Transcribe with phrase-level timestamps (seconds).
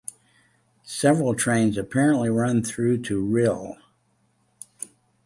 [0.81, 3.77] Several trains apparently run through to Rhyl.